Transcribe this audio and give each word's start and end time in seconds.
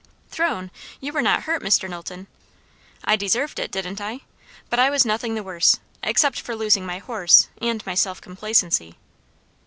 "Thrown! 0.29 0.71
You 0.99 1.13
were 1.13 1.21
not 1.21 1.43
hurt, 1.43 1.61
Mr. 1.61 1.87
Knowlton?" 1.87 2.25
"I 3.03 3.15
deserved 3.15 3.59
it, 3.59 3.69
didn't? 3.71 4.01
But 4.67 4.79
I 4.79 4.89
was 4.89 5.05
nothing 5.05 5.35
the 5.35 5.43
worse 5.43 5.79
except 6.01 6.41
for 6.41 6.55
losing 6.55 6.87
my 6.87 6.97
horse, 6.97 7.49
and 7.61 7.85
my 7.85 7.93
self 7.93 8.19
complacency." 8.19 8.97